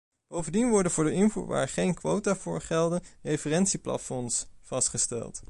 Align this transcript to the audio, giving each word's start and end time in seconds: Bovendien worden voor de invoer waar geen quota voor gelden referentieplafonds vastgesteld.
Bovendien 0.27 0.69
worden 0.69 0.91
voor 0.91 1.03
de 1.03 1.11
invoer 1.11 1.45
waar 1.47 1.69
geen 1.69 1.93
quota 1.93 2.35
voor 2.35 2.61
gelden 2.61 3.03
referentieplafonds 3.21 4.45
vastgesteld. 4.61 5.39